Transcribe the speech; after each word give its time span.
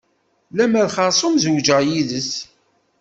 Lemer 0.57 0.87
xeṛṣum 0.95 1.35
zewǧeɣ 1.43 1.79
yid-s. 1.87 2.31